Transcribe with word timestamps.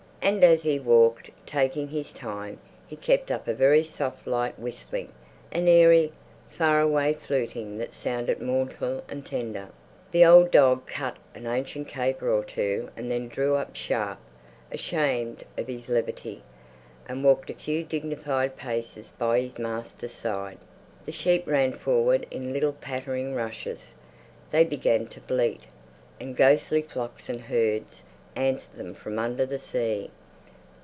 And 0.23 0.43
as 0.43 0.61
he 0.61 0.79
walked, 0.79 1.31
taking 1.47 1.87
his 1.87 2.13
time, 2.13 2.59
he 2.85 2.95
kept 2.95 3.31
up 3.31 3.47
a 3.47 3.55
very 3.55 3.83
soft 3.83 4.27
light 4.27 4.57
whistling, 4.59 5.11
an 5.51 5.67
airy, 5.67 6.11
far 6.47 6.79
away 6.79 7.15
fluting 7.15 7.79
that 7.79 7.95
sounded 7.95 8.39
mournful 8.39 9.03
and 9.09 9.25
tender. 9.25 9.69
The 10.11 10.23
old 10.23 10.51
dog 10.51 10.85
cut 10.85 11.17
an 11.33 11.47
ancient 11.47 11.87
caper 11.87 12.29
or 12.31 12.43
two 12.43 12.91
and 12.95 13.09
then 13.09 13.29
drew 13.29 13.55
up 13.55 13.75
sharp, 13.75 14.19
ashamed 14.71 15.43
of 15.57 15.65
his 15.67 15.89
levity, 15.89 16.43
and 17.09 17.23
walked 17.23 17.49
a 17.49 17.55
few 17.55 17.83
dignified 17.83 18.55
paces 18.55 19.09
by 19.17 19.41
his 19.41 19.57
master's 19.57 20.13
side. 20.13 20.59
The 21.07 21.11
sheep 21.11 21.47
ran 21.47 21.73
forward 21.73 22.27
in 22.29 22.53
little 22.53 22.73
pattering 22.73 23.33
rushes; 23.33 23.95
they 24.51 24.65
began 24.65 25.07
to 25.07 25.19
bleat, 25.19 25.63
and 26.19 26.37
ghostly 26.37 26.83
flocks 26.83 27.27
and 27.27 27.41
herds 27.41 28.03
answered 28.33 28.77
them 28.77 28.93
from 28.93 29.19
under 29.19 29.45
the 29.45 29.59
sea. 29.59 30.03
"Baa! 30.03 30.09